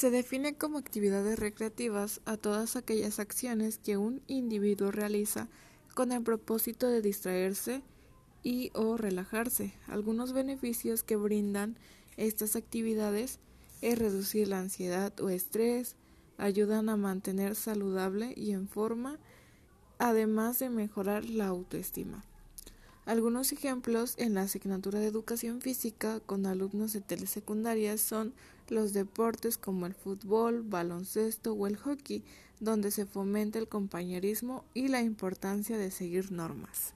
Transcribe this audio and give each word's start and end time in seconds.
Se 0.00 0.10
define 0.10 0.54
como 0.54 0.78
actividades 0.78 1.38
recreativas 1.38 2.22
a 2.24 2.38
todas 2.38 2.74
aquellas 2.74 3.18
acciones 3.18 3.76
que 3.76 3.98
un 3.98 4.22
individuo 4.28 4.90
realiza 4.90 5.46
con 5.92 6.10
el 6.10 6.22
propósito 6.22 6.88
de 6.88 7.02
distraerse 7.02 7.82
y 8.42 8.70
o 8.72 8.96
relajarse. 8.96 9.74
Algunos 9.88 10.32
beneficios 10.32 11.02
que 11.02 11.16
brindan 11.16 11.76
estas 12.16 12.56
actividades 12.56 13.40
es 13.82 13.98
reducir 13.98 14.48
la 14.48 14.60
ansiedad 14.60 15.12
o 15.20 15.28
estrés, 15.28 15.96
ayudan 16.38 16.88
a 16.88 16.96
mantener 16.96 17.54
saludable 17.54 18.32
y 18.34 18.52
en 18.52 18.68
forma, 18.68 19.18
además 19.98 20.60
de 20.60 20.70
mejorar 20.70 21.26
la 21.26 21.48
autoestima. 21.48 22.24
Algunos 23.04 23.50
ejemplos 23.52 24.14
en 24.18 24.32
la 24.32 24.42
asignatura 24.42 24.98
de 24.98 25.08
educación 25.08 25.60
física 25.60 26.20
con 26.20 26.46
alumnos 26.46 26.92
de 26.92 27.00
telesecundaria 27.00 27.98
son 27.98 28.32
los 28.70 28.92
deportes 28.92 29.58
como 29.58 29.86
el 29.86 29.94
fútbol, 29.94 30.62
baloncesto 30.62 31.52
o 31.52 31.66
el 31.66 31.76
hockey, 31.76 32.22
donde 32.60 32.90
se 32.90 33.06
fomenta 33.06 33.58
el 33.58 33.68
compañerismo 33.68 34.64
y 34.74 34.88
la 34.88 35.02
importancia 35.02 35.76
de 35.78 35.90
seguir 35.90 36.32
normas. 36.32 36.94